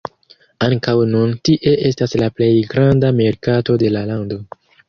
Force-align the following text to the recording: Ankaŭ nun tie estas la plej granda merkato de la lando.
Ankaŭ 0.67 0.95
nun 1.11 1.35
tie 1.49 1.75
estas 1.91 2.17
la 2.23 2.31
plej 2.39 2.49
granda 2.75 3.15
merkato 3.23 3.81
de 3.85 3.97
la 3.99 4.07
lando. 4.15 4.43